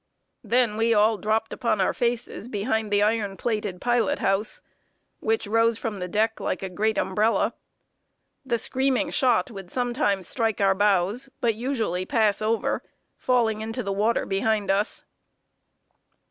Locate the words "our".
1.79-1.93, 10.59-10.73